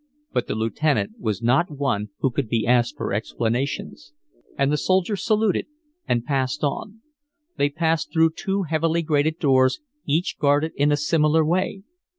But 0.33 0.47
the 0.47 0.55
lieutenant 0.55 1.19
was 1.19 1.43
not 1.43 1.69
one 1.69 2.09
who 2.21 2.31
could 2.31 2.49
be 2.49 2.65
asked 2.65 2.97
for 2.97 3.13
explanations, 3.13 4.13
and 4.57 4.71
the 4.71 4.75
soldier 4.77 5.15
saluted 5.15 5.67
and 6.07 6.25
passed 6.25 6.63
on. 6.63 7.01
They 7.57 7.69
passed 7.69 8.11
through 8.11 8.31
two 8.31 8.63
heavily 8.63 9.03
grated 9.03 9.37
doors, 9.37 9.79
each 10.07 10.39
guarded 10.39 10.71
in 10.75 10.91
a 10.91 10.97
similar 10.97 11.45
way. 11.45 11.83